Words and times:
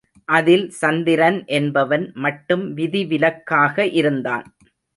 அதில் 0.29 0.63
சந்திரன் 0.71 1.37
என்பவன் 1.57 2.11
மட்டும் 2.17 2.73
விதிவிலக்காக 2.73 3.85
இருந்தான். 3.93 4.47